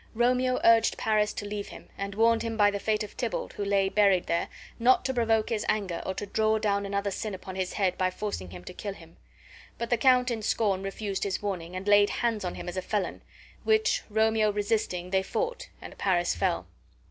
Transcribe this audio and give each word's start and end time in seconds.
Romeo 0.15 0.59
urged 0.63 0.97
Paris 0.97 1.31
to 1.33 1.45
leave 1.45 1.67
him, 1.67 1.87
and 1.95 2.15
warned 2.15 2.41
him 2.41 2.57
by 2.57 2.71
the 2.71 2.79
fate 2.79 3.03
of 3.03 3.15
Tybalt, 3.15 3.53
who 3.53 3.63
lay 3.63 3.87
buried 3.87 4.25
there, 4.25 4.47
not 4.79 5.05
to 5.05 5.13
provoke 5.13 5.49
his 5.51 5.63
anger 5.69 6.01
or 6.07 6.15
draw 6.15 6.57
down 6.57 6.87
another 6.87 7.11
sin 7.11 7.35
upon 7.35 7.55
his 7.55 7.73
head 7.73 7.99
by 7.99 8.09
forcing 8.09 8.49
him 8.49 8.63
to 8.63 8.73
kill 8.73 8.95
him. 8.95 9.17
But 9.77 9.91
the 9.91 9.97
count 9.97 10.31
in 10.31 10.41
scorn 10.41 10.81
refused 10.81 11.23
his 11.23 11.43
warning, 11.43 11.75
and 11.75 11.87
laid 11.87 12.09
hands 12.09 12.43
on 12.43 12.55
him 12.55 12.67
as 12.67 12.77
a 12.77 12.81
felon, 12.81 13.21
which, 13.63 14.01
Romeo 14.09 14.49
resisting, 14.51 15.11
they 15.11 15.21
fought, 15.21 15.69
and 15.83 15.95
Paris 15.99 16.33
fell. 16.33 16.65